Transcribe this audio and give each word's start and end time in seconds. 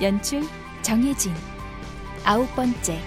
연출 0.00 0.42
정혜진. 0.82 1.32
아홉 2.24 2.54
번째 2.54 2.98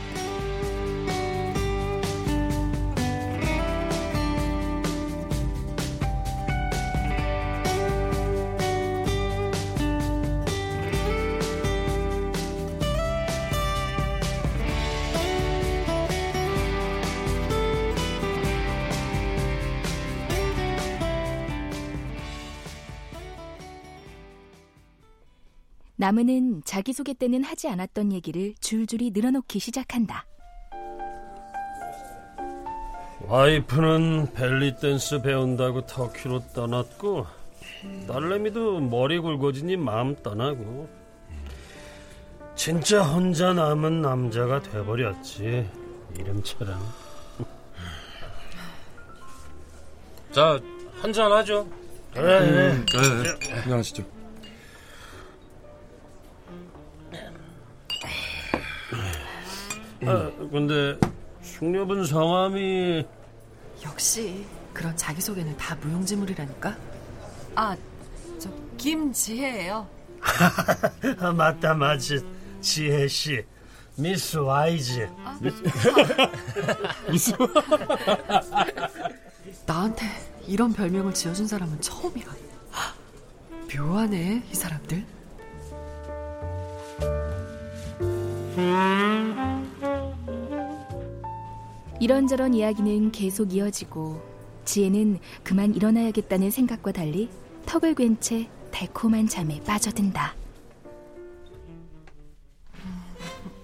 나무는 26.08 26.62
자기소개 26.64 27.14
때는 27.14 27.44
하지 27.44 27.68
않았던 27.68 28.14
얘기를 28.14 28.54
줄줄이 28.62 29.12
늘어놓기 29.14 29.60
시작한다. 29.60 30.26
와이프는 33.26 34.32
벨리 34.34 34.78
댄스 34.78 35.22
배운다고 35.22 35.86
터키로 35.86 36.48
떠났고 36.54 37.28
딸내미도 38.08 38.80
머리 38.80 39.20
굵어지니 39.20 39.76
마음 39.76 40.16
떠나고. 40.24 40.88
진짜 42.56 43.04
혼자 43.04 43.52
남은 43.52 44.02
남자가 44.02 44.62
돼버렸지. 44.62 45.70
이름처럼 46.18 46.80
자 50.32 50.58
한잔 51.02 51.34
하죠. 51.34 51.68
그래 52.14 52.40
음, 52.40 52.86
네, 52.86 53.24
네. 53.50 53.62
안녕하시죠 53.64 54.17
아, 60.08 60.32
근데 60.52 60.98
숙녀분 61.42 62.06
성함이 62.06 63.06
역시 63.84 64.46
그런 64.74 64.96
자기소개는 64.96 65.58
다 65.58 65.76
무용지물이라니까. 65.76 66.76
아, 67.56 67.76
저 68.40 68.50
김지혜예요. 68.78 69.88
아, 71.20 71.32
맞다 71.36 71.74
맞지 71.74 72.24
지혜 72.62 73.08
씨 73.08 73.44
미스 73.96 74.38
와이즈 74.38 75.10
미스 77.10 77.34
나한테 79.66 80.06
이런 80.48 80.74
별명을 80.74 81.14
지어준 81.14 81.48
사람은 81.48 81.82
처음이야. 81.82 82.26
묘하네, 83.76 84.44
이 84.50 84.56
사람들. 84.56 85.06
이런저런 92.00 92.54
이야기는 92.54 93.12
계속 93.12 93.54
이어지고 93.54 94.22
지혜는 94.66 95.20
그만 95.44 95.74
일어나야겠다는 95.74 96.52
생각과 96.52 96.92
달리 96.92 97.30
턱을 97.66 97.96
괜채 97.96 98.50
달콤한 98.72 99.28
잠에 99.28 99.62
빠져든다. 99.64 100.36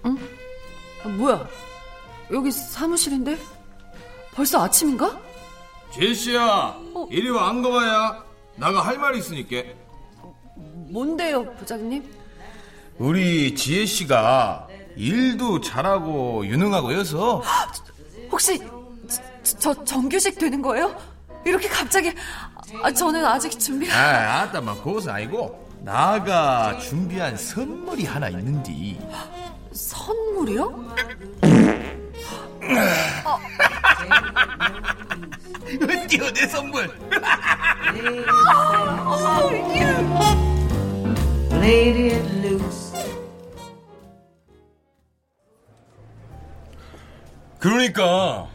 응? 0.06 0.18
아, 1.04 1.08
뭐야? 1.08 1.46
여기 2.32 2.50
사무실인데? 2.50 3.38
벌써 4.34 4.62
아침인가? 4.64 5.20
제시야, 5.92 6.76
이리 7.10 7.30
와안 7.30 7.62
가봐야. 7.62 8.24
나가 8.56 8.80
할 8.84 8.98
말이 8.98 9.18
있으니까. 9.18 9.62
뭔데요, 10.56 11.54
부장님? 11.54 12.02
우리 12.98 13.54
지혜 13.54 13.86
씨가 13.86 14.68
일도 14.96 15.60
잘하고 15.60 16.46
유능하고 16.46 16.94
여서 16.94 17.42
혹시 18.30 18.58
저, 19.42 19.74
저 19.74 19.84
정규직 19.84 20.38
되는 20.38 20.60
거예요? 20.62 20.94
이렇게 21.44 21.68
갑자기 21.68 22.12
아, 22.82 22.90
저는 22.90 23.24
아직 23.24 23.58
준비 23.58 23.90
아, 23.92 24.42
아따 24.42 24.60
막 24.60 24.82
그것은 24.82 25.10
아니고 25.10 25.62
나가 25.82 26.78
준비한 26.78 27.36
선물이 27.36 28.06
하나 28.06 28.28
있는디. 28.30 28.98
선물이요? 29.72 30.94
어때요 35.82 36.32
내 36.32 36.46
선물? 36.46 36.88
그러니까 47.64 48.46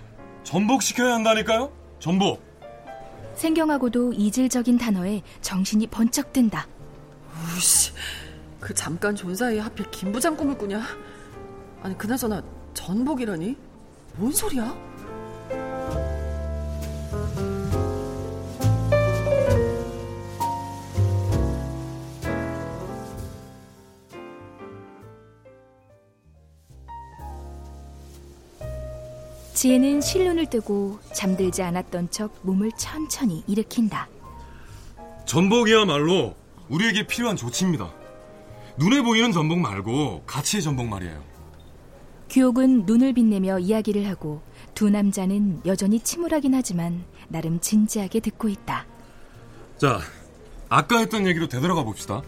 전복 0.44 0.84
시켜야 0.84 1.16
한다니까요 1.16 1.72
전복 1.97 2.44
생경하고도 3.34 4.14
이질적인 4.14 4.78
단어에 4.78 5.24
정신이 5.42 5.88
번쩍 5.88 6.31
든다. 6.31 6.68
우씨 7.58 7.92
그 8.59 8.72
잠깐 8.75 9.16
존 9.16 9.34
사이에 9.36 9.62
하필 9.62 9.90
김 9.90 10.12
부장 10.12 10.38
꿈을 10.38 10.56
꾸냐 10.56 10.84
아니 11.81 11.98
그나저나 11.98 12.44
전복이라니 12.75 13.58
뭔 14.18 14.31
소리야? 14.31 14.78
지혜는 29.59 30.00
실눈을 30.00 30.46
뜨고 30.46 31.00
잠들지 31.12 31.62
않았던 31.64 32.12
척 32.12 32.34
몸을 32.44 32.72
천천히 32.78 33.44
일으킨다. 33.46 34.08
전복이야말로 35.25 36.34
우리에게 36.70 37.06
필요한 37.06 37.36
조치입니다 37.36 37.92
눈에 38.78 39.02
보이는 39.02 39.34
전복 39.34 39.59
말고 39.59 40.24
가치의 40.25 40.64
전복 40.64 40.88
말이에요 40.88 41.22
규옥은 42.30 42.86
눈을 42.86 43.12
빛내며 43.12 43.59
이야기를 43.59 44.08
하고 44.08 44.42
두 44.75 44.90
남자는 44.90 45.64
여전히 45.66 46.00
침울하긴 46.00 46.56
하지만 46.56 47.03
나름 47.28 47.59
진지하게 47.59 48.22
듣고 48.22 48.48
있다. 48.48 48.86
자 49.78 50.00
아까 50.69 51.00
했던 51.00 51.28
얘기로 51.28 51.50
되돌아가 51.50 51.84
봅시다 51.84 52.22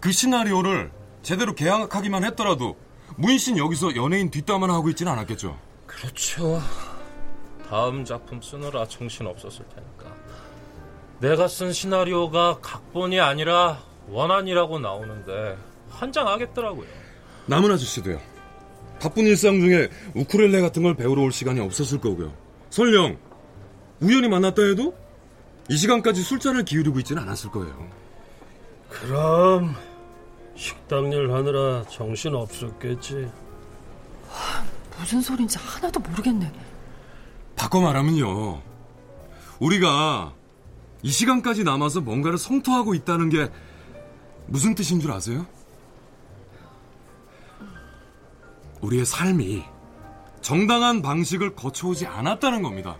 그 0.00 0.10
시나리오를 0.10 0.90
제대로 1.22 1.54
계약하기만 1.54 2.24
했더라도 2.24 2.78
무인 3.16 3.36
씨는 3.36 3.58
여기서 3.58 3.94
연예인 3.94 4.30
뒷담화나 4.30 4.72
하고 4.72 4.88
있지는 4.88 5.12
않았겠죠 5.12 5.68
그렇죠 6.00 6.60
다음 7.68 8.04
작품 8.04 8.40
쓰느라 8.40 8.86
정신 8.86 9.26
없었을 9.26 9.64
테니까 9.68 10.16
내가 11.20 11.46
쓴 11.46 11.72
시나리오가 11.72 12.58
각본이 12.60 13.20
아니라 13.20 13.82
원안이라고 14.08 14.78
나오는데 14.78 15.58
환장하겠더라고요 15.90 16.86
남은 17.46 17.72
아저씨도요. 17.72 18.20
바쁜 19.00 19.26
일상 19.26 19.60
중에 19.60 19.88
우쿨렐레 20.14 20.60
같은 20.60 20.82
걸 20.82 20.94
배우러 20.94 21.22
올 21.22 21.32
시간이 21.32 21.58
없었을 21.58 22.00
거고요. 22.00 22.32
설령 22.70 23.18
우연히 24.00 24.28
만났다 24.28 24.62
해도 24.62 24.94
이 25.68 25.76
시간까지 25.76 26.22
술잔을 26.22 26.64
기울이고 26.64 26.98
있지는 27.00 27.22
않았을 27.22 27.50
거예요. 27.50 27.88
그럼 28.88 29.74
식당 30.54 31.12
일 31.12 31.32
하느라 31.32 31.82
정신 31.88 32.34
없었겠지 32.34 33.28
무슨 35.00 35.22
소린지 35.22 35.56
하나도 35.58 35.98
모르겠네 36.00 36.52
바꿔 37.56 37.80
말하면요. 37.80 38.62
우리가 39.58 40.34
이 41.02 41.10
시간까지 41.10 41.64
남아서 41.64 42.00
뭔가를 42.00 42.38
성토하고 42.38 42.94
있다는 42.94 43.30
게 43.30 43.48
무슨 44.46 44.74
뜻인 44.74 45.00
줄 45.00 45.10
아세요? 45.12 45.46
우리의 48.80 49.04
삶이 49.04 49.62
정당한 50.40 51.02
방식을 51.02 51.54
거쳐오지 51.54 52.06
않았다는 52.06 52.62
겁니다. 52.62 52.96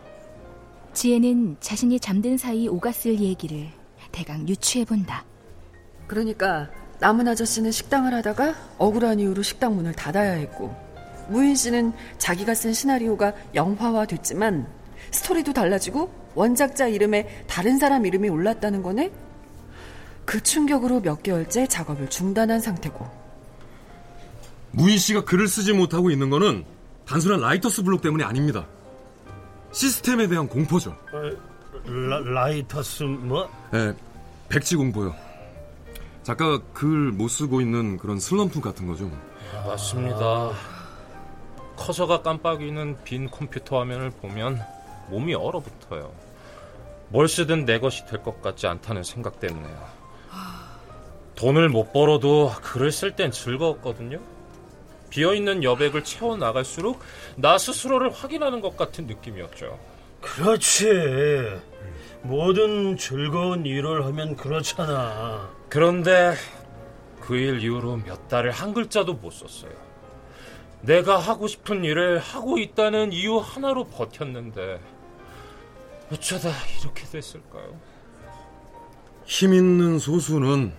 지혜는 0.93 1.57
자신이 1.61 2.01
잠든 2.01 2.37
사이 2.37 2.69
오갔을 2.69 3.19
얘기를 3.21 3.71
대강 4.13 4.49
유추해 4.49 4.85
본다. 4.85 5.25
그러니까 6.07 6.69
남은 6.99 7.29
아저씨는 7.29 7.71
식당을 7.71 8.13
하다가 8.13 8.55
억울한 8.79 9.21
이유로 9.21 9.43
식당 9.43 9.77
문을 9.77 9.95
닫아야 9.95 10.33
했고 10.33 10.90
무인 11.31 11.55
씨는 11.55 11.93
자기가 12.19 12.55
쓴 12.55 12.73
시나리오가 12.73 13.33
영화화 13.55 14.05
됐지만 14.05 14.67
스토리도 15.13 15.53
달라지고 15.53 16.13
원작자 16.35 16.89
이름에 16.89 17.45
다른 17.47 17.79
사람 17.79 18.05
이름이 18.05 18.29
올랐다는 18.29 18.83
거네? 18.83 19.11
그 20.25 20.43
충격으로 20.43 21.01
몇 21.01 21.23
개월째 21.23 21.67
작업을 21.67 22.11
중단한 22.11 22.61
상태고 22.61 23.09
무인 24.73 24.99
씨가 24.99 25.25
글을 25.25 25.49
쓰지 25.49 25.73
못하고 25.73 26.11
있는 26.11 26.31
거는 26.31 26.65
단순한 27.07 27.41
writer's 27.41 27.83
block 27.83 28.03
때문이 28.03 28.23
아닙니다. 28.23 28.67
시스템에 29.73 30.27
대한 30.29 30.49
공포죠. 30.49 30.97
라, 31.87 32.19
writer's 32.19 33.05
뭐? 33.05 33.49
네, 33.73 33.93
백지 34.49 34.77
공포요. 34.77 35.15
작가가 36.25 36.61
글 36.73 37.13
못 37.13 37.29
쓰고 37.29 37.61
있는 37.61 37.97
그런 37.99 38.19
슬럼프 38.21 38.61
같은 38.61 38.87
거죠. 38.87 39.11
맞습니다. 39.67 40.51
커서가 41.85 42.21
깜빡이는 42.21 42.99
빈 43.05 43.31
컴퓨터 43.31 43.81
화면을 43.81 44.11
보면 44.11 44.63
몸이 45.09 45.35
얼어붙어요. 45.35 46.13
뭘 47.09 47.27
쓰든 47.27 47.65
내 47.65 47.81
것이 47.81 48.05
될 48.07 48.23
것 48.23 48.43
같지 48.43 48.67
않다는 48.67 49.03
생각 49.03 49.41
때문에요. 49.41 49.89
돈을 51.37 51.71
못 51.71 51.93
벌어도 51.95 52.53
글을 52.63 52.93
쓸 52.93 53.17
땐 53.17 53.31
즐거웠거든요. 53.31 54.21
비어있는 55.09 55.65
여백을 55.65 56.05
채워나갈수록 56.05 57.01
나 57.37 57.57
스스로를 57.57 58.11
확인하는 58.11 58.61
것 58.61 58.77
같은 58.77 59.07
느낌이었죠. 59.07 59.79
그렇지. 60.21 60.87
모든 62.23 62.99
즐거운 62.99 63.65
일을 63.65 64.05
하면 64.05 64.37
그렇잖아. 64.37 65.49
그런데 65.71 66.35
그 67.21 67.37
일 67.37 67.63
이후로 67.65 67.97
몇 68.05 68.29
달을 68.29 68.51
한 68.51 68.75
글자도 68.75 69.15
못 69.15 69.31
썼어요. 69.33 69.73
내가 70.83 71.19
하고 71.19 71.47
싶은 71.47 71.85
일을 71.85 72.19
하고 72.19 72.59
있다는 72.59 73.13
이유 73.13 73.39
하나로 73.39 73.85
버텼는데 73.85 74.81
어쩌다 76.11 76.51
이렇게 76.81 77.05
됐을까요? 77.05 77.79
힘 79.25 79.55
있는 79.55 79.99
소수는 79.99 80.73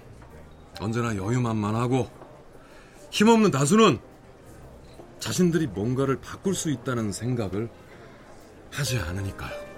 언제나 0.80 1.15
여유만만하고 1.15 2.09
힘없는 3.12 3.51
다수는 3.51 4.00
자신들이 5.19 5.68
뭔가를 5.68 6.19
바꿀 6.19 6.56
수 6.56 6.71
있다는 6.71 7.12
생각을 7.12 7.69
하지 8.71 8.98
않으니까요. 8.98 9.70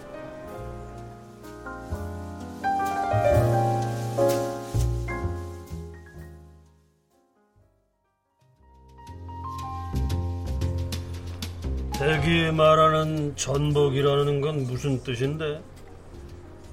말하는 12.56 13.36
전복이라는 13.36 14.42
건 14.42 14.64
무슨 14.64 15.04
뜻인데? 15.04 15.62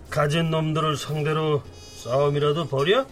가진 0.09 0.51
놈들을 0.51 0.97
상대로 0.97 1.63
싸움이라도 1.97 2.67
벌여? 2.69 3.07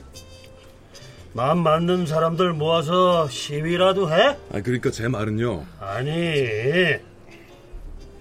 마음 1.32 1.58
맞는 1.62 2.06
사람들 2.06 2.54
모아서 2.54 3.28
시위라도 3.28 4.10
해? 4.12 4.36
아 4.52 4.60
그러니까 4.62 4.90
제 4.90 5.06
말은요. 5.08 5.64
아니, 5.78 6.96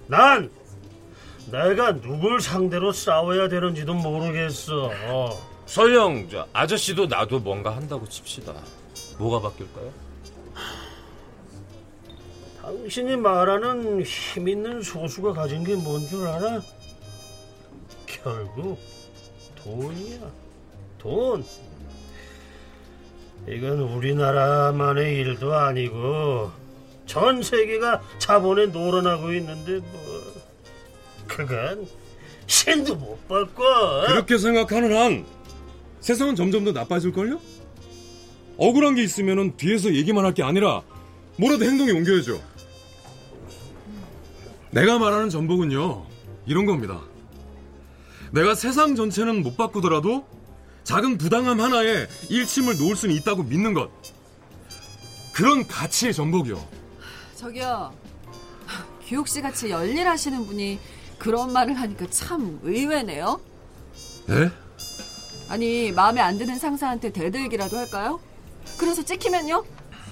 난 0.07 0.49
내가 1.51 1.93
누굴 2.01 2.41
상대로 2.41 2.91
싸워야 2.91 3.47
되는지도 3.47 3.93
모르겠어. 3.93 4.91
설령 5.65 6.29
저 6.29 6.45
아저씨도 6.53 7.07
나도 7.07 7.39
뭔가 7.39 7.75
한다고 7.75 8.07
칩시다. 8.07 8.53
뭐가 9.17 9.49
바뀔까요? 9.49 9.91
당신이 12.71 13.15
말하는 13.15 14.03
힘 14.03 14.49
있는 14.49 14.81
소수가 14.81 15.31
가진 15.31 15.63
게 15.63 15.73
뭔 15.75 16.05
줄 16.05 16.27
알아? 16.27 16.61
결국 18.05 18.77
돈이야. 19.55 20.19
돈. 20.97 21.45
이건 23.47 23.79
우리나라만의 23.79 25.15
일도 25.15 25.53
아니고 25.53 26.51
전 27.05 27.41
세계가 27.41 28.01
자본에 28.19 28.65
놀아나고 28.65 29.31
있는데 29.35 29.77
뭐 29.77 30.33
그건 31.25 31.87
신도 32.47 32.95
못 32.95 33.27
바꿔. 33.29 34.07
그렇게 34.07 34.37
생각하는 34.37 34.93
한 34.97 35.25
세상은 36.01 36.35
점점 36.35 36.65
더 36.65 36.73
나빠질걸요? 36.73 37.39
억울한 38.57 38.95
게 38.95 39.03
있으면 39.03 39.55
뒤에서 39.55 39.93
얘기만 39.93 40.25
할 40.25 40.33
게 40.33 40.43
아니라 40.43 40.81
뭐라도 41.37 41.63
행동에 41.63 41.91
옮겨야죠. 41.93 42.56
내가 44.77 44.99
말하는 44.99 45.31
전복은요, 45.31 46.05
이런 46.45 46.67
겁니다. 46.67 47.01
내가 48.31 48.53
세상 48.53 48.95
전체는 48.95 49.41
못 49.41 49.57
바꾸더라도 49.57 50.27
작은 50.83 51.17
부당함 51.17 51.59
하나에 51.59 52.05
일침을 52.29 52.77
놓을 52.77 52.95
수는 52.95 53.15
있다고 53.15 53.41
믿는 53.41 53.73
것. 53.73 53.89
그런 55.33 55.65
가치의 55.67 56.13
전복이요. 56.13 56.63
저기요 57.37 57.91
규옥 59.07 59.27
씨 59.27 59.41
같이 59.41 59.71
열일하시는 59.71 60.45
분이 60.45 60.79
그런 61.17 61.53
말을 61.53 61.73
하니까 61.75 62.07
참 62.09 62.59
의외네요 62.63 63.39
예? 64.29 64.51
아니 65.47 65.91
마음에 65.91 66.19
안 66.19 66.37
드는 66.39 66.57
상사한테 66.57 67.11
대들기라도 67.11 67.77
할까요? 67.77 68.19
그래서 68.77 69.03
찍히면요? 69.03 69.63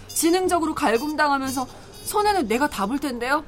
지능적으로 0.07 0.73
갈굼당하면서 0.75 1.67
손해는 2.05 2.47
내가 2.47 2.69
다 2.69 2.85
볼 2.85 2.99
텐데요 2.99 3.43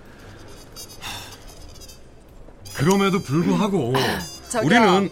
그럼에도 2.77 3.19
불구하고 3.24 3.94
저기요. 4.50 4.68
우리는 4.68 5.09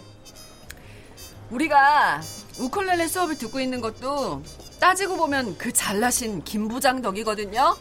우리가 1.50 2.21
우쿨렐레 2.59 3.07
수업을 3.07 3.38
듣고 3.39 3.59
있는 3.59 3.81
것도 3.81 4.44
따지고 4.79 5.17
보면 5.17 5.57
그 5.57 5.73
잘나신 5.73 6.44
김 6.44 6.67
부장 6.67 7.01
덕이거든요. 7.01 7.75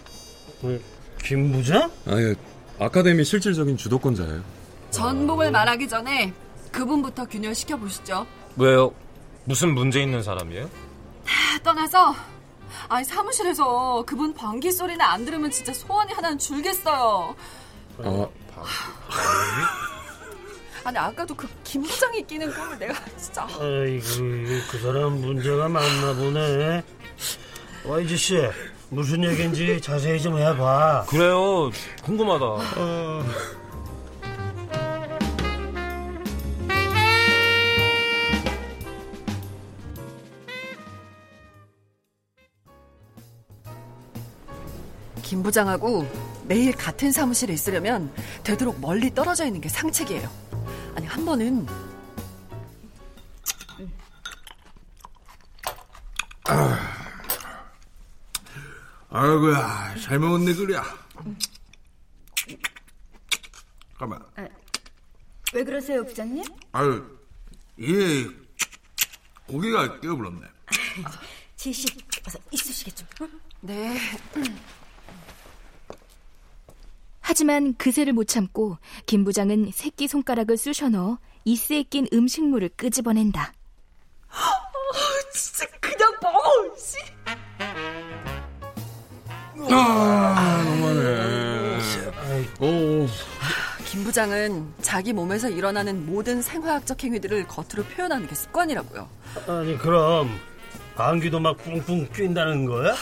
뭐, 0.61 0.79
김 1.23 1.53
부장? 1.53 1.91
아예 2.07 2.35
아카데미 2.79 3.25
실질적인 3.25 3.77
주도권자예요. 3.77 4.43
전복을 4.91 5.51
말하기 5.51 5.87
전에 5.89 6.33
그분부터 6.73 7.27
균열시켜 7.27 7.77
보시죠. 7.77 8.27
왜요? 8.57 8.93
무슨 9.45 9.75
문제 9.75 10.01
있는 10.03 10.23
사람이에요? 10.23 10.65
다 11.27 11.59
떠나서 11.63 12.15
아니 12.89 13.05
사무실에서 13.05 14.05
그분 14.07 14.33
방귀 14.33 14.73
소리나 14.73 15.13
안 15.13 15.27
들으면 15.27 15.51
진짜 15.51 15.75
소원이 15.75 16.13
하나는 16.15 16.39
줄겠어요. 16.39 17.35
아, 18.03 18.29
아니 20.85 20.99
아까도 20.99 21.35
그 21.35 21.49
김 21.65 21.83
부장이 21.83 22.25
끼는 22.25 22.53
꿈을 22.55 22.79
내가 22.79 22.95
진짜 23.19 23.43
아이고 23.43 24.05
그 24.71 24.79
사람 24.81 25.21
문제가 25.21 25.69
많나 25.69 26.13
보네. 26.15 26.85
YG 27.85 28.17
씨 28.17 28.49
무슨 28.91 29.25
얘기인지 29.25 29.81
자세히 29.81 30.23
좀 30.23 30.39
해봐. 30.39 31.07
그래요. 31.09 31.71
궁금하다. 32.05 32.45
김 45.23 45.43
부장하고 45.43 46.07
매일 46.47 46.73
같은 46.73 47.11
사무실에 47.13 47.55
있으려면 47.55 48.13
되도록 48.43 48.81
멀리 48.81 49.13
떨어져 49.15 49.47
있는 49.47 49.61
게 49.61 49.69
상책이에요. 49.69 50.31
아니 50.95 51.07
한 51.07 51.25
번은 51.25 51.67
아이고야 59.11 59.95
잘 60.03 60.19
먹었네 60.19 60.55
그래 60.55 60.75
가만 63.97 64.21
왜 65.53 65.63
그러세요, 65.63 66.05
부장님? 66.05 66.43
아유 66.73 67.19
얘 67.81 68.27
고기가 69.47 70.01
깨어불었네 70.01 70.47
지씨, 71.57 71.87
어서 72.27 72.39
있으시겠죠? 72.51 73.07
네 73.61 73.99
하지만 77.35 77.75
그새를 77.75 78.13
못 78.13 78.29
참고 78.29 78.79
김 79.07 79.25
부장은 79.25 79.73
새끼 79.75 80.07
손가락을 80.07 80.57
쑤셔 80.57 80.89
넣어 80.89 81.19
이스에 81.45 81.83
낀 81.83 82.07
음식물을 82.13 82.71
끄집어낸다. 82.77 83.53
진짜 85.33 85.67
그냥 85.81 86.13
먹어, 86.23 86.77
씨. 86.77 86.97
아 89.69 90.65
너무하네. 90.65 91.81
오, 92.61 93.09
김 93.85 94.05
부장은 94.05 94.73
자기 94.81 95.13
몸에서 95.13 95.51
일어나는 95.51 96.07
모든 96.07 96.41
생화학적 96.41 97.03
행위들을 97.03 97.49
겉으로 97.49 97.83
표현하는 97.83 98.29
게 98.29 98.37
습관이라고요. 98.37 99.09
아니 99.49 99.77
그럼 99.77 100.39
방귀도 100.95 101.41
막 101.41 101.57
뿡뿡 101.57 102.13
낀다는 102.13 102.67
거야? 102.67 102.95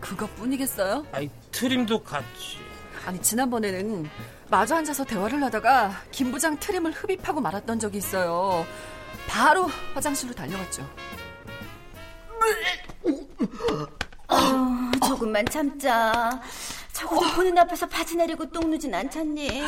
그것뿐이겠어요? 0.00 1.06
아이 1.12 1.30
트림도 1.50 2.02
같이. 2.04 2.69
아니 3.06 3.20
지난번에는 3.20 4.08
마주 4.48 4.74
앉아서 4.74 5.04
대화를 5.04 5.42
하다가 5.44 6.02
김 6.10 6.30
부장 6.32 6.58
트림을 6.58 6.92
흡입하고 6.92 7.40
말았던 7.40 7.78
적이 7.78 7.98
있어요. 7.98 8.66
바로 9.28 9.68
화장실로 9.94 10.34
달려갔죠. 10.34 10.82
어, 14.28 15.06
조금만 15.06 15.44
참자. 15.46 16.40
적어도 16.92 17.26
보는 17.34 17.56
앞에서 17.58 17.88
바지 17.88 18.16
내리고 18.16 18.48
똥 18.50 18.70
누진 18.70 18.94
않잖니. 18.94 19.62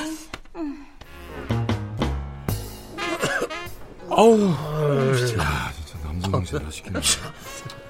아우, 4.10 4.50
아, 4.50 5.14
진짜 5.16 5.72
남성정신 6.04 6.58
하시겠네. 6.58 7.00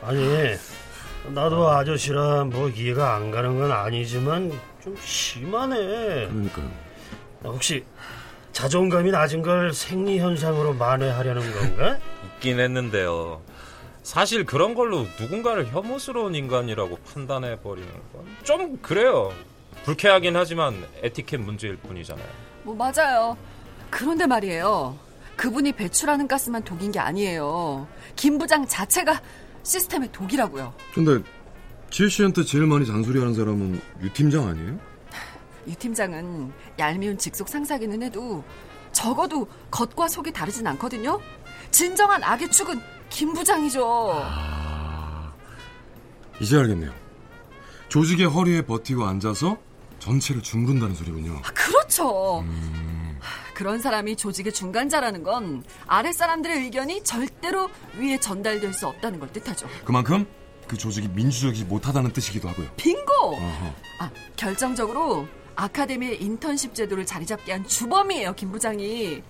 아니 0.02 0.56
나도 1.34 1.68
아저씨랑 1.68 2.50
뭐 2.50 2.68
이해가 2.68 3.14
안 3.16 3.30
가는 3.30 3.58
건 3.58 3.72
아니지만 3.72 4.52
좀 4.82 4.96
심하네. 5.00 5.76
그러니까요. 6.28 6.70
혹시 7.44 7.84
자존감이 8.52 9.10
낮은 9.10 9.42
걸 9.42 9.72
생리 9.72 10.18
현상으로 10.18 10.74
만회하려는 10.74 11.52
건가? 11.52 11.98
있긴 12.36 12.58
했는데요. 12.60 13.40
사실 14.02 14.44
그런 14.44 14.74
걸로 14.74 15.06
누군가를 15.20 15.68
혐오스러운 15.68 16.34
인간이라고 16.34 16.96
판단해 16.98 17.60
버리는 17.60 17.88
건 18.12 18.22
좀 18.42 18.76
그래요. 18.78 19.32
불쾌하긴 19.84 20.34
하지만 20.36 20.84
에티켓 21.02 21.40
문제일 21.40 21.76
뿐이잖아요. 21.76 22.26
뭐 22.64 22.74
맞아요. 22.74 23.36
그런데 23.90 24.26
말이에요. 24.26 24.96
그분이 25.36 25.72
배출하는 25.72 26.26
가스만 26.28 26.62
독인 26.64 26.90
게 26.92 26.98
아니에요. 26.98 27.86
김 28.16 28.38
부장 28.38 28.66
자체가 28.66 29.20
시스템의 29.62 30.10
독이라고요. 30.12 30.74
근데 30.92 31.22
지혜 31.92 32.08
씨한테 32.08 32.42
제일 32.44 32.66
많이 32.66 32.87
잔소리하는 32.87 33.34
사람은 33.34 33.80
유 34.00 34.12
팀장 34.14 34.49
아니에요? 34.49 34.78
유 35.68 35.75
팀장은 35.75 36.50
얄미운 36.78 37.18
직속 37.18 37.50
상사기는 37.50 38.02
해도 38.02 38.42
적어도 38.92 39.46
겉과 39.70 40.08
속이 40.08 40.32
다르진 40.32 40.66
않거든요. 40.68 41.20
진정한 41.70 42.25
악의 42.25 42.50
축은 42.50 42.80
김 43.11 43.34
부장이죠. 43.34 44.25
이제 46.40 46.56
알겠네요. 46.56 46.90
조직의 47.90 48.26
허리에 48.26 48.62
버티고 48.62 49.04
앉아서 49.04 49.58
전체를 49.99 50.42
주무른다는 50.42 50.94
소리군요. 50.94 51.42
아, 51.44 51.52
그렇죠. 51.52 52.42
그런 53.52 53.78
사람이 53.78 54.16
조직의 54.16 54.54
중간자라는 54.54 55.22
건 55.22 55.62
아랫 55.87 56.14
사람들의 56.14 56.56
의견이 56.64 57.04
절대로 57.04 57.68
위에 57.99 58.18
전달될 58.18 58.72
수 58.72 58.87
없다는 58.87 59.20
걸 59.20 59.30
뜻하죠. 59.30 59.68
그만큼 59.84 60.26
그 60.73 60.79
조직이 60.79 61.07
민주적이지 61.09 61.67
못하다는 61.67 62.14
뜻이기도 62.14 62.49
하고요. 62.49 62.67
빙고! 62.79 63.12
어허. 63.12 63.75
아, 63.99 64.11
결정적으로 64.37 65.29
아카데미의 65.55 66.23
인턴십 66.23 66.75
제도를 66.75 67.05
자리 67.05 67.26
잡게 67.26 67.52
한 67.52 67.62
주범이에요, 67.67 68.35
김 68.35 68.50
부장이. 68.50 69.23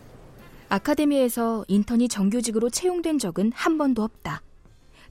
아카데미에서 0.68 1.64
인턴이 1.66 2.08
정규직으로 2.08 2.70
채용된 2.70 3.18
적은 3.18 3.50
한 3.56 3.76
번도 3.76 4.04
없다. 4.04 4.40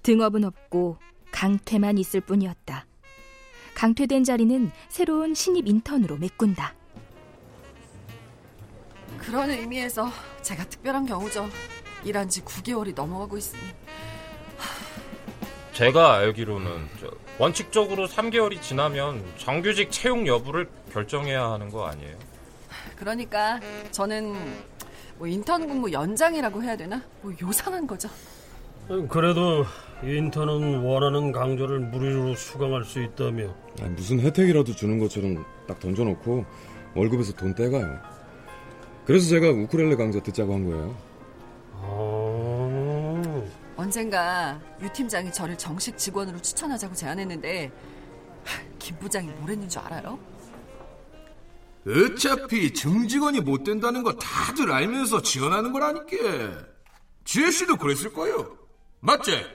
등업은 0.04 0.46
없고 0.46 0.96
강퇴만 1.34 1.98
있을 1.98 2.22
뿐이었다. 2.22 2.86
강퇴된 3.76 4.24
자리는 4.24 4.72
새로운 4.88 5.34
신입 5.34 5.68
인턴으로 5.68 6.16
메꾼다. 6.16 6.74
그런 9.18 9.50
의미에서 9.50 10.10
제가 10.44 10.64
특별한 10.64 11.08
경우죠. 11.08 11.50
일한 12.06 12.30
지 12.30 12.42
9개월이 12.42 12.96
넘어가고 12.96 13.38
있으니. 13.38 13.62
제가 15.82 16.18
알기로는 16.18 16.70
저, 17.00 17.10
원칙적으로 17.40 18.08
3개월이 18.08 18.62
지나면 18.62 19.26
정규직 19.38 19.90
채용 19.90 20.28
여부를 20.28 20.70
결정해야 20.94 21.50
하는 21.54 21.72
거 21.72 21.88
아니에요? 21.88 22.16
그러니까 22.96 23.60
저는 23.90 24.36
뭐 25.18 25.28
인턴 25.28 25.68
근무 25.68 25.92
연장이라고 25.92 26.62
해야 26.62 26.78
되나? 26.78 27.02
뭐 27.24 27.34
요상한 27.42 27.88
거죠. 27.88 28.08
그래도 29.10 29.66
인턴은 30.04 30.84
원하는 30.84 31.32
강조를 31.32 31.80
무료로 31.80 32.36
수강할 32.36 32.84
수 32.86 33.02
있다며. 33.02 33.52
아니, 33.82 33.90
무슨 33.96 34.20
혜택이라도 34.20 34.76
주는 34.76 35.00
것처럼 35.00 35.44
딱 35.68 35.80
던져놓고 35.80 36.46
월급에서 36.94 37.34
돈 37.34 37.56
떼가요. 37.56 37.98
그래서 39.06 39.28
제가 39.30 39.50
우쿨렐레 39.50 39.96
강좌 39.96 40.20
듣자고 40.20 40.54
한 40.54 40.64
거예요. 40.64 41.11
어... 43.92 43.94
언젠가 43.94 44.58
유 44.82 44.92
팀장이 44.94 45.34
저를 45.34 45.58
정식 45.58 45.98
직원으로 45.98 46.42
추천하자고 46.42 46.96
제안했는데 46.96 47.70
하, 48.46 48.62
김 48.80 48.98
부장이 49.00 49.28
뭐랬는 49.28 49.68
줄 49.68 49.82
알아요? 49.82 50.18
어차피 51.86 52.74
정직원이 52.74 53.42
못 53.42 53.64
된다는 53.66 54.02
거 54.04 54.14
다들 54.14 54.72
알면서 54.72 55.22
지원하는 55.22 55.74
거라니까. 55.74 56.66
지혜 57.26 57.52
씨도 57.52 57.76
그랬을 57.78 58.14
거예요. 58.14 58.56
맞지? 59.02 59.46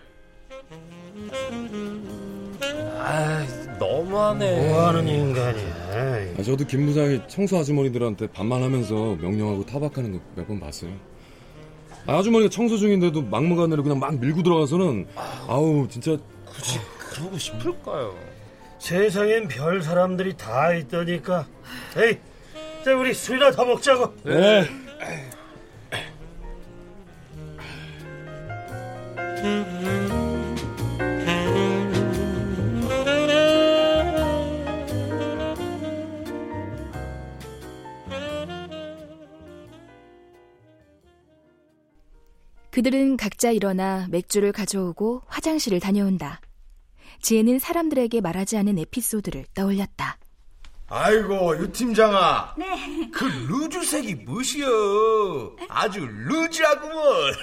아, 2.99 3.47
너무하네. 3.79 4.69
뭐하는 4.69 5.09
인간이야. 5.09 6.37
아, 6.39 6.43
저도 6.43 6.67
김 6.67 6.85
부장이 6.87 7.23
청소 7.29 7.57
아주머니들한테 7.59 8.27
반말하면서 8.33 9.17
명령하고 9.17 9.65
타박하는 9.65 10.13
거 10.13 10.21
몇 10.37 10.47
번 10.47 10.61
봤어요. 10.61 10.93
아, 12.07 12.19
아주머니가 12.19 12.51
청소 12.51 12.77
중인데도 12.77 13.23
막무가내로 13.23 13.83
그냥 13.83 13.99
막 13.99 14.19
밀고 14.19 14.43
들어가서는 14.43 15.07
아우 15.49 15.87
진짜 15.89 16.17
굳이 16.45 16.79
그러고 16.99 17.39
싶을까요? 17.39 18.15
세상엔 18.79 19.49
별 19.49 19.83
사람들이 19.83 20.37
다 20.37 20.73
있다니까. 20.73 21.47
에이, 21.97 22.19
자 22.85 22.95
우리 22.95 23.15
술이나 23.15 23.51
더 23.51 23.65
먹자고. 23.65 24.15
네. 24.25 24.69
그들은 42.87 43.17
각자 43.17 43.51
일어나 43.51 44.07
맥주를 44.11 44.53
가져오고 44.53 45.23
화장실을 45.27 45.81
다녀온다. 45.81 46.41
지혜는 47.21 47.59
사람들에게 47.59 48.21
말하지 48.21 48.57
않은 48.59 48.79
에피소드를 48.79 49.47
떠올렸다. 49.55 50.19
아이고 50.87 51.59
유 51.59 51.73
팀장아. 51.73 52.55
네. 52.57 53.11
그 53.13 53.25
루즈색이 53.25 54.15
무엇이여? 54.27 55.57
아주 55.69 56.07
루즈하구먼. 56.07 56.95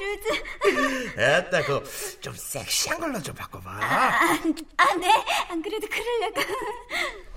루즈. 0.00 1.20
에따 1.20 1.62
그 1.62 1.82
좀 2.22 2.32
섹시한 2.34 2.98
걸로 2.98 3.20
좀 3.20 3.34
바꿔봐. 3.34 3.70
아, 3.70 4.94
네. 4.98 5.24
안 5.50 5.60
그래도 5.60 5.86
그러려고. 5.88 6.40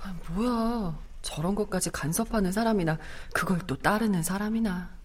아, 0.04 0.16
뭐야. 0.30 0.98
저런 1.22 1.56
것까지 1.56 1.90
간섭하는 1.90 2.54
사람이나 2.54 2.98
그걸 3.34 3.60
또 3.68 3.76
따르는 3.76 4.24
사람이나. 4.24 4.98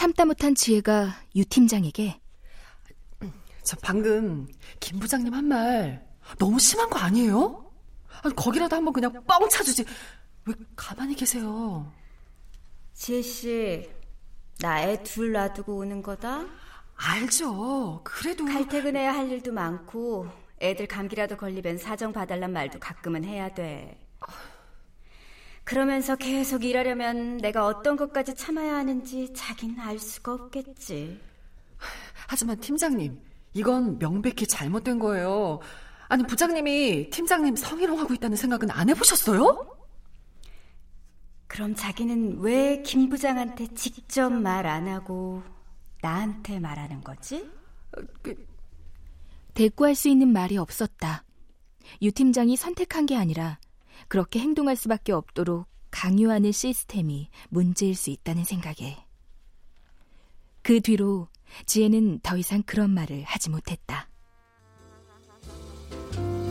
참다 0.00 0.24
못한 0.24 0.54
지혜가 0.54 1.14
유 1.36 1.44
팀장에게 1.44 2.18
저 3.62 3.76
방금 3.82 4.48
김 4.80 4.98
부장님 4.98 5.34
한 5.34 5.44
말 5.44 6.08
너무 6.38 6.58
심한 6.58 6.88
거 6.88 6.98
아니에요? 6.98 7.70
아니, 8.22 8.34
거기라도 8.34 8.76
한번 8.76 8.94
그냥 8.94 9.12
뻥 9.26 9.46
차주지. 9.50 9.84
왜 10.46 10.54
가만히 10.74 11.14
계세요? 11.14 11.92
지혜 12.94 13.20
씨, 13.20 13.90
나 14.60 14.80
애 14.80 15.02
둘 15.02 15.32
놔두고 15.32 15.76
오는 15.76 16.00
거다. 16.00 16.46
알죠. 16.94 18.00
그래도 18.02 18.46
칼퇴근해야 18.46 19.12
할 19.14 19.30
일도 19.30 19.52
많고 19.52 20.28
애들 20.62 20.86
감기라도 20.86 21.36
걸리면 21.36 21.76
사정 21.76 22.14
봐달란 22.14 22.54
말도 22.54 22.78
가끔은 22.78 23.22
해야 23.24 23.52
돼. 23.52 24.00
그러면서 25.70 26.16
계속 26.16 26.64
일하려면 26.64 27.36
내가 27.36 27.64
어떤 27.64 27.96
것까지 27.96 28.34
참아야 28.34 28.74
하는지 28.74 29.32
자긴 29.32 29.78
알 29.78 30.00
수가 30.00 30.34
없겠지. 30.34 31.20
하지만 32.26 32.58
팀장님, 32.58 33.16
이건 33.54 33.96
명백히 34.00 34.48
잘못된 34.48 34.98
거예요. 34.98 35.60
아니 36.08 36.24
부장님이 36.24 37.10
팀장님 37.10 37.54
성희롱하고 37.54 38.14
있다는 38.14 38.36
생각은 38.36 38.68
안 38.72 38.88
해보셨어요? 38.88 39.76
그럼 41.46 41.76
자기는 41.76 42.40
왜 42.40 42.82
김 42.82 43.08
부장한테 43.08 43.68
직접 43.76 44.28
말 44.32 44.66
안 44.66 44.88
하고 44.88 45.40
나한테 46.02 46.58
말하는 46.58 47.00
거지? 47.00 47.48
대꾸할 49.54 49.94
수 49.94 50.08
있는 50.08 50.32
말이 50.32 50.56
없었다. 50.56 51.22
유 52.02 52.10
팀장이 52.10 52.56
선택한 52.56 53.06
게 53.06 53.14
아니라 53.16 53.60
그렇게 54.08 54.40
행동할 54.40 54.76
수밖에 54.76 55.12
없도록 55.12 55.66
강요하는 55.90 56.52
시스템이 56.52 57.30
문제일 57.48 57.94
수 57.94 58.10
있다는 58.10 58.44
생각에. 58.44 59.04
그 60.62 60.80
뒤로 60.80 61.28
지혜는 61.66 62.20
더 62.20 62.36
이상 62.36 62.62
그런 62.62 62.90
말을 62.90 63.24
하지 63.24 63.50
못했다. 63.50 64.08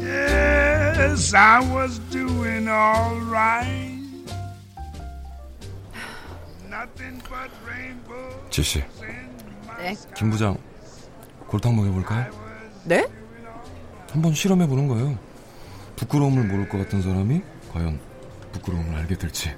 Yes, 0.02 1.36
I 1.36 1.60
was 1.74 2.00
doing 2.10 2.68
all 2.68 3.22
right. 3.30 4.00
Nothing 6.68 7.22
but 7.24 7.52
rainbows 7.66 8.50
지씨, 8.50 8.84
네? 9.78 9.96
김 10.16 10.30
부장 10.30 10.58
골탕 11.48 11.76
먹여볼까요? 11.76 12.32
네? 12.86 13.08
한번 14.12 14.34
실험해보는 14.34 14.88
거예요. 14.88 15.29
부끄러움을 16.00 16.46
모를 16.46 16.70
것 16.70 16.78
같은 16.78 17.02
사람이 17.02 17.42
과연 17.74 18.00
부끄러움을 18.54 18.96
알게 18.96 19.16
될지. 19.18 19.54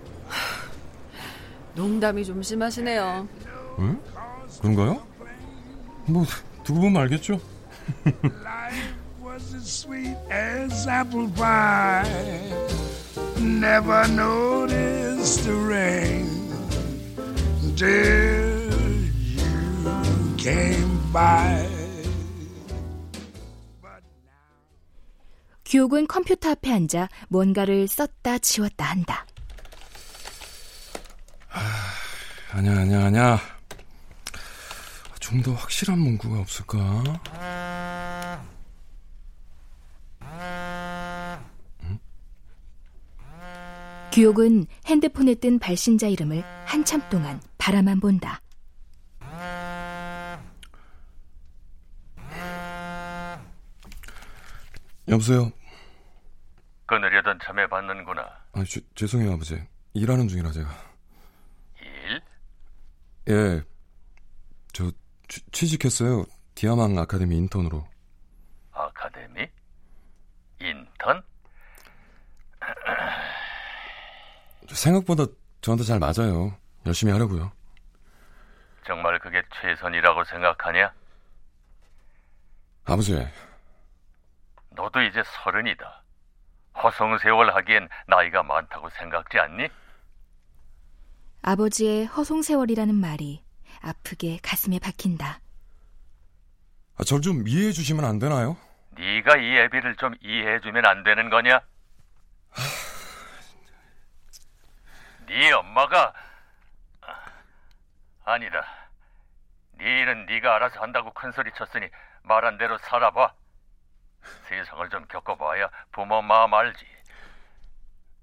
농담이 1.75 2.25
좀 2.25 2.41
심하시네요. 2.41 3.27
응? 3.79 3.99
그런가요? 4.59 5.01
뭐 6.07 6.25
두고 6.63 6.81
보면 6.81 7.01
알겠죠. 7.03 7.39
규옥은 25.71 26.07
컴퓨터 26.07 26.49
앞에 26.49 26.69
앉아 26.69 27.07
뭔가를 27.29 27.87
썼다 27.87 28.39
지웠다 28.39 28.83
한다. 28.87 29.25
아냐 32.51 32.77
아냐 32.77 33.05
아냐. 33.05 33.39
좀더 35.21 35.53
확실한 35.53 35.97
문구가 35.97 36.41
없을까? 36.41 37.21
규옥은 44.11 44.65
핸드폰에 44.87 45.35
뜬 45.35 45.57
발신자 45.57 46.07
이름을 46.07 46.43
한참 46.65 47.01
동안 47.09 47.41
바라만 47.57 48.01
본다. 48.01 48.41
여보세요. 55.07 55.53
끊으려던 56.91 57.39
참에 57.41 57.65
받는구나. 57.67 58.21
아, 58.51 58.63
죄, 58.65 58.81
죄송해요 58.95 59.31
아버지. 59.31 59.65
일하는 59.93 60.27
중이라 60.27 60.51
제가. 60.51 60.69
일? 61.81 62.21
예. 63.29 63.63
저 64.73 64.91
취, 65.29 65.41
취직했어요. 65.51 66.25
디아망 66.53 66.99
아카데미 66.99 67.37
인턴으로. 67.37 67.87
아카데미? 68.73 69.47
인턴? 70.59 71.23
생각보다 74.67 75.23
저한테 75.61 75.85
잘 75.85 75.97
맞아요. 75.97 76.53
열심히 76.85 77.13
하려고요. 77.13 77.53
정말 78.85 79.17
그게 79.19 79.41
최선이라고 79.61 80.25
생각하냐? 80.25 80.93
아버지, 82.83 83.15
너도 84.71 85.01
이제 85.03 85.23
서른이다. 85.25 86.00
허송세월 86.83 87.53
하기엔 87.55 87.87
나이가 88.07 88.43
많다고 88.43 88.89
생각지 88.91 89.39
않니? 89.39 89.67
아버지의 91.43 92.05
허송세월이라는 92.05 92.93
말이 92.95 93.43
아프게 93.81 94.37
가슴에 94.43 94.79
박힌다. 94.79 95.39
아, 96.97 97.03
절 97.03 97.21
좀 97.21 97.47
이해해 97.47 97.71
주시면 97.71 98.05
안 98.05 98.19
되나요? 98.19 98.57
네가 98.91 99.37
이 99.37 99.57
애비를 99.57 99.95
좀 99.95 100.13
이해해 100.21 100.59
주면 100.59 100.85
안 100.85 101.03
되는 101.03 101.29
거냐? 101.29 101.61
네 105.27 105.51
엄마가 105.51 106.13
아, 107.01 107.15
아니다. 108.25 108.65
네 109.77 110.01
일은 110.01 110.25
네가 110.27 110.55
알아서 110.55 110.79
한다고 110.81 111.11
큰 111.13 111.31
소리 111.31 111.51
쳤으니 111.53 111.87
말한 112.23 112.57
대로 112.57 112.77
살아봐. 112.79 113.33
세상을 114.47 114.89
좀 114.89 115.05
겪어봐야 115.07 115.69
부모 115.91 116.21
마음 116.21 116.53
알지. 116.53 116.85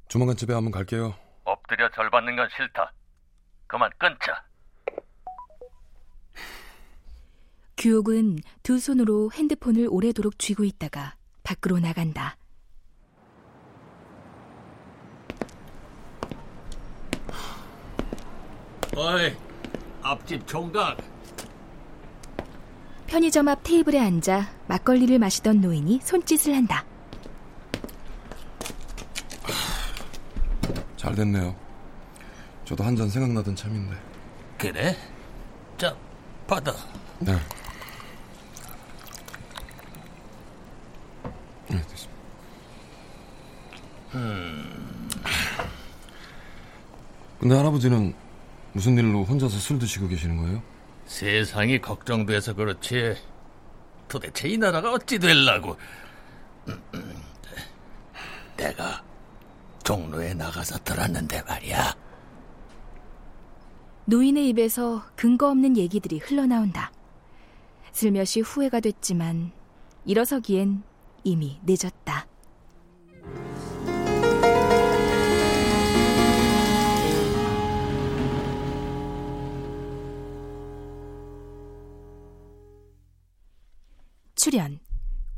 조만간 0.09 0.37
집에 0.37 0.55
한번 0.55 0.73
갈게요. 0.73 1.15
엎드려 1.45 1.91
절 1.91 2.11
받는 2.11 2.37
건 2.37 2.49
싫다. 2.57 2.93
그만 3.67 3.91
끊자. 3.99 4.45
규옥은 7.77 8.39
두 8.63 8.79
손으로 8.79 9.31
핸드폰을 9.33 9.87
오래도록 9.89 10.39
쥐고 10.39 10.65
있다가 10.65 11.15
밖으로 11.45 11.79
나간다. 11.79 12.37
어이, 18.97 19.37
앞집 20.03 20.45
총각. 20.47 20.99
편의점 23.09 23.49
앞 23.49 23.63
테이블에 23.65 23.99
앉아 23.99 24.49
막걸리를 24.69 25.19
마시던 25.19 25.61
노인이 25.61 26.01
손짓을 26.03 26.55
한다. 26.55 26.85
잘 30.97 31.15
됐네요. 31.15 31.57
저도 32.65 32.85
한 32.85 32.95
잔 32.95 33.09
생각나던 33.09 33.57
참인데. 33.57 33.97
그래? 34.59 34.95
자, 35.79 35.97
받아. 36.47 36.73
네. 37.21 37.33
네, 41.69 41.81
됐습니다. 41.87 42.19
근데 47.41 47.55
할아버지는 47.55 48.13
무슨 48.75 48.99
일로 48.99 49.25
혼자서 49.25 49.57
술 49.59 49.79
드시고 49.79 50.09
계시는 50.09 50.37
거예요? 50.37 50.63
세상이 51.09 51.81
걱정돼서 51.81 52.55
그렇지. 52.55 53.17
도대체 54.07 54.49
이 54.49 54.59
나라가 54.59 54.93
어찌 54.93 55.19
될라고. 55.19 55.77
내가 58.57 59.03
종로에 59.83 60.35
나가서 60.35 60.79
들었는데 60.85 61.43
말이야. 61.43 61.97
노인의 64.05 64.49
입에서 64.51 65.03
근거 65.17 65.51
없는 65.51 65.77
얘기들이 65.77 66.19
흘러나온다. 66.19 66.93
슬며시 67.93 68.41
후회가 68.41 68.81
됐지만 68.81 69.53
일어서기엔 70.05 70.83
이미 71.25 71.59
늦었다. 71.65 72.08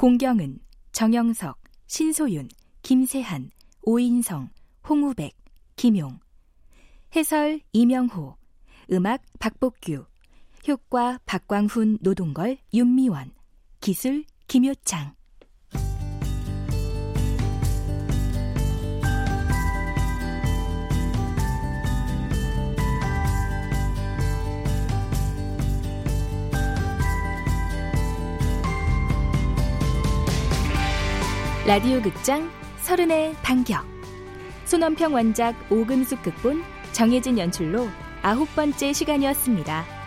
공경은, 0.01 0.59
정영석, 0.93 1.61
신소윤, 1.87 2.49
김세한, 2.81 3.51
오인성, 3.83 4.49
홍우백, 4.89 5.37
김용. 5.77 6.19
해설 7.15 7.61
이명호. 7.75 8.35
음악 8.93 9.21
박복규. 9.39 10.07
효과 10.67 11.19
박광훈 11.27 11.99
노동걸 12.01 12.57
윤미원. 12.73 13.35
기술 13.83 14.25
김효창 14.49 15.15
라디오 31.71 32.03
극장 32.03 32.51
서른의 32.79 33.33
반격 33.45 33.87
손원평 34.65 35.15
원작 35.15 35.55
오금숙 35.71 36.21
극본 36.21 36.65
정혜진 36.91 37.39
연출로 37.39 37.87
아홉 38.23 38.53
번째 38.57 38.93
시간이었습니다. 38.93 40.00